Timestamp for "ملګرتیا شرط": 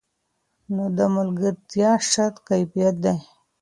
1.15-2.35